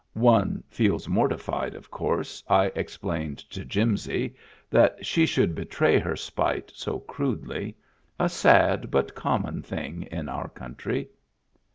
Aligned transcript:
"One 0.31 0.63
feels 0.67 1.07
mortified, 1.07 1.75
of 1.75 1.91
course," 1.91 2.43
I 2.47 2.71
explained 2.73 3.37
to 3.51 3.63
Jimsy, 3.63 4.33
"that 4.71 5.05
she 5.05 5.27
should 5.27 5.53
betray 5.53 5.99
her 5.99 6.15
spite 6.15 6.71
so 6.73 7.01
crudely— 7.01 7.75
a 8.19 8.27
sad 8.27 8.89
but 8.89 9.13
common 9.13 9.61
thing 9.61 10.07
in 10.09 10.27
our 10.27 10.49
country." 10.49 11.09